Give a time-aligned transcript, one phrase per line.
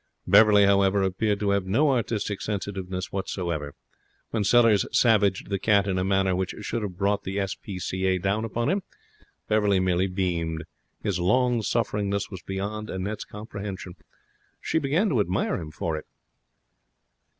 [0.25, 3.75] Beverley, however, appeared to have no artistic sensitiveness whatsoever.
[4.31, 8.17] When Sellers savaged the cat in a manner which should have brought the S.P.C.A.
[8.17, 8.81] down upon him,
[9.47, 10.63] Beverley merely beamed.
[11.03, 13.93] His long sufferingness was beyond Annette's comprehension.
[14.59, 16.07] She began to admire him for it.